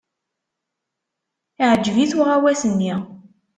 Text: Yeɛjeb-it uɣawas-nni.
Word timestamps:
Yeɛjeb-it 1.59 2.13
uɣawas-nni. 2.19 2.93